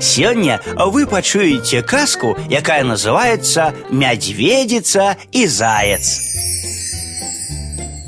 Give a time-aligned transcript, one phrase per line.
[0.00, 6.18] Сегодня вы пачуеце казку, якая называется «Мядзведица и заяц».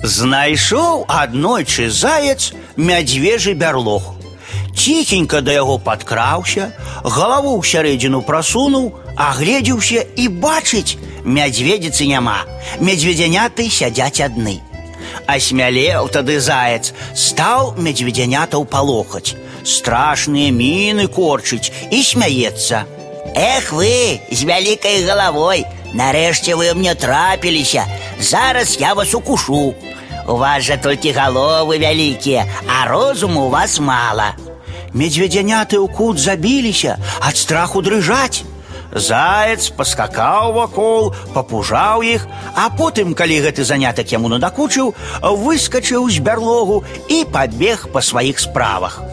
[0.02, 4.14] Знайшоў аднойчы заяц мядзвежы бярлог.
[4.74, 6.72] Ціхенька да яго падкраўся,
[7.04, 12.48] галаву ў сярэдзіну прасунуў, агледзеўся і бачыць, мядзведзіцы няма.
[12.80, 14.62] Медведзяняты сядзяць адны.
[15.28, 22.85] Асмялеў тады заяц, стаў медведзянятаў палохаць страшные мины корчить и смеется.
[23.35, 27.85] Эх вы, с великой головой, нарешті вы мне трапилися,
[28.19, 29.75] зараз я вас укушу.
[30.27, 34.35] У вас же только головы великие, а розуму у вас мало.
[34.93, 38.43] Медведяняты у кут забіліся, ад страху дрыжаць.
[38.91, 46.83] Заяц паскакаў вакол, папужаў іх, а потым, калі гэты занятак яму надакучыў, выскачыў з бярлогу
[47.07, 49.03] і пабег па сваіх справах.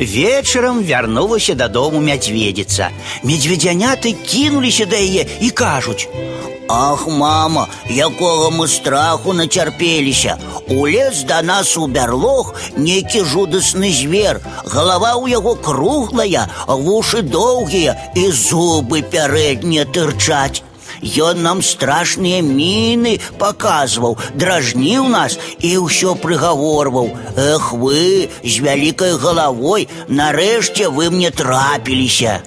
[0.00, 2.90] Вечером вярнулася дадому мядзведзіца.
[3.24, 10.38] Медведзяняты кінуліся да яе і кажуць: « Ах, мама, якога мы страху начарпеліся.
[10.68, 14.40] Улез да нас у бярлог нейкі жудасны звер.
[14.64, 20.62] Галава ў яго круглая, вушы доўгія і зубы пярэднія тырчаць.
[21.04, 29.88] Ён нам страшныя міны паказваў, дражніў нас і ўсё прыгаворваў: Эх вы з вялікай галавой,
[30.08, 32.40] нарэшце вы мне трапіліся.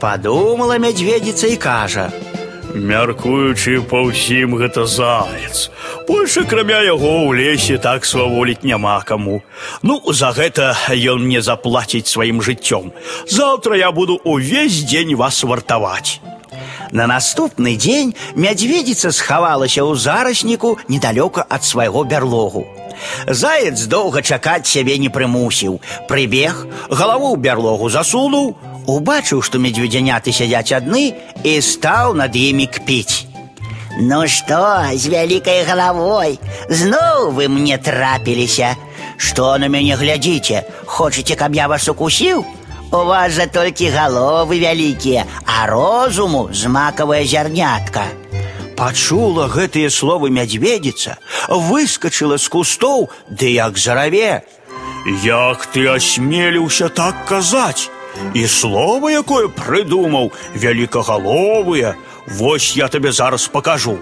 [0.00, 2.10] Падумала мядзведзіца і кажа:
[2.74, 5.70] Мяркуючы па ўсім гэта заяц.
[6.06, 9.42] Больше крамя яго ў лесе так сваволіць няма каму.
[9.82, 12.94] Ну, за гэта ён мне заплаціць сваім жыццём.
[13.26, 16.20] Заўтра я буду увесь дзень вас вартаваць.
[16.94, 22.66] На наступны дзень мядзведзіца схавалася ў зарасніку недалёка ад свайго бярлогу.
[23.26, 25.80] Заяц доўга чакаць сябе не прымусіў.
[26.08, 28.56] Прыбег, галаву ў бярлогу засунуў,
[28.86, 33.26] убачыў, што медведзяняты сядзяць адны і стаў над імі кпіць.
[33.98, 38.76] Ну што, з вялікай галавой, зноў вы мне трапіліся.
[39.20, 42.44] Што на мяне глядзіце, хочаце, каб я вас укусіў?
[42.92, 48.04] У вас же толькі головы вялікія, а розуму змакавая зярнятка.
[48.76, 51.18] Пачула гэтыя словы мядзведзіца,
[51.48, 54.42] выскочыла з кустоў, ды як зараве.
[55.22, 57.90] Як ты асмеліўся так казаць?
[58.34, 61.94] І слова, якое прыдумаў, вялікагаловыя,
[62.26, 63.98] Вось я табе зараз пакажу.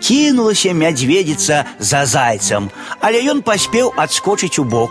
[0.00, 2.70] Кінулася мядзведзіца за зайцам,
[3.00, 4.90] але ён паспеў адскочыць у бок,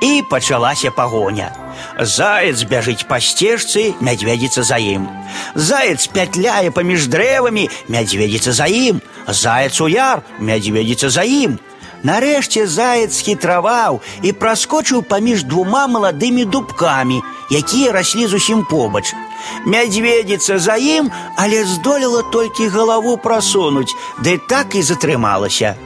[0.00, 1.50] і пачалася пагоня.
[1.98, 5.08] Заяц бяжыць па сцежцы, мядзведзіца за ім.
[5.54, 9.02] Заяц пятляе паміж дрэвамі, мядзведзіца за ім.
[9.28, 11.58] Заяц у яр, мядзведзіца за ім.
[12.02, 19.14] Нарэшце заяц хітраваў і праскочыў паміж двума маладымі дубкамі, якія раслі зусім побач.
[19.66, 25.76] Мядзведзіца за ім, але здолела толькі галаву прасунуць, ды так і затрымалася.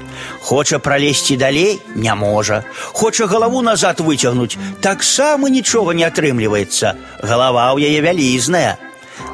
[0.41, 2.65] Хоча пролезці далей не можа.
[2.93, 6.95] Хоча галаву назад выцягнуць, таксама нічога не атрымліваецца.
[7.23, 8.79] Галава ў яе вялізная.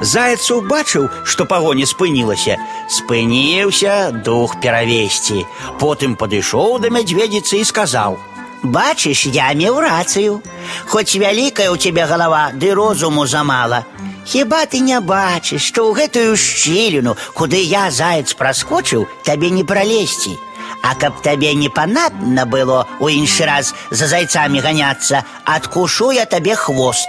[0.00, 2.56] Заяц убачыў, што пагоня спынілася,
[2.88, 5.44] спыніўся дух перавесці.
[5.78, 10.40] Потым падышоў да мядзведзіцы і сказаў: « Бачыш, я меў рацыю.
[10.86, 13.84] Хоць вялікая ў цябе галава, ды розуму замала.
[14.24, 20.38] Хіба ты не бачыш, што ў гэтую шчыліну, куды я заяц праскочыў, табе не пралезці.
[20.82, 26.56] А каб табе не панадна было у іншы раз за зайцамі ганяцца, адкушу я табе
[26.56, 27.08] хвост.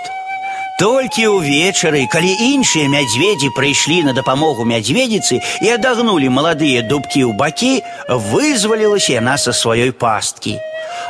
[0.79, 7.85] Толькі ўвечары, калі іншыя мядзведзі прыйшлі на дапамогу мядзведзіцы і адагнулі маладыя дубкі ў бакі,
[8.09, 10.57] вызвалілася яна са сваёй пасткі.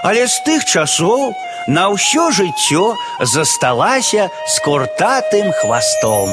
[0.04, 1.32] Але з тых часоў
[1.68, 6.30] на ўсё жыццё засталася з куртатым хвастом.